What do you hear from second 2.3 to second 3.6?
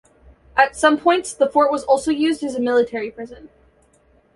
as a military prison.